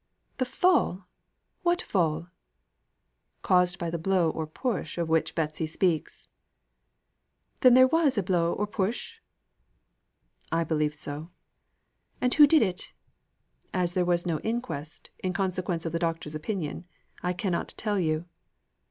"The 0.39 0.45
fall! 0.45 1.05
What 1.61 1.79
fall?" 1.79 2.29
"Caused 3.43 3.77
by 3.77 3.91
the 3.91 3.99
blow 3.99 4.31
or 4.31 4.47
push 4.47 4.97
of 4.97 5.09
which 5.09 5.35
Betsy 5.35 5.67
speaks." 5.67 6.27
"Then 7.59 7.75
there 7.75 7.85
was 7.85 8.17
a 8.17 8.23
blow 8.23 8.51
or 8.53 8.65
push?" 8.65 9.19
"I 10.51 10.63
believe 10.63 10.95
so." 10.95 11.29
"And 12.19 12.33
who 12.33 12.47
did 12.47 12.63
it?" 12.63 12.93
"As 13.75 13.93
there 13.93 14.03
was 14.03 14.25
no 14.25 14.39
inquest, 14.39 15.11
in 15.19 15.33
consequence 15.33 15.85
of 15.85 15.91
the 15.91 15.99
doctor's 15.99 16.33
opinion 16.33 16.85
I 17.21 17.33
cannot 17.33 17.75
tell 17.77 17.99
you." 17.99 18.25